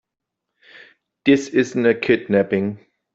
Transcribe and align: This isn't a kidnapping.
This 1.25 1.49
isn't 1.49 1.85
a 1.85 1.93
kidnapping. 1.93 2.83